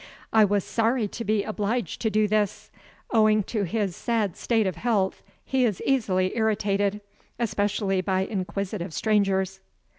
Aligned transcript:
I 0.33 0.45
was 0.45 0.63
sorry 0.63 1.07
to 1.09 1.23
be 1.23 1.43
obliged 1.43 2.01
to 2.01 2.09
do 2.09 2.27
this. 2.27 2.71
Owing 3.11 3.43
to 3.43 3.65
his 3.65 3.95
sad 3.95 4.35
state 4.35 4.65
of 4.65 4.75
health, 4.77 5.21
he 5.45 5.63
is 5.63 5.79
easily 5.85 6.35
irritated 6.35 7.01
especially 7.37 8.01
by 8.01 8.21
inquisitive 8.25 8.95
strangers. 8.95 9.59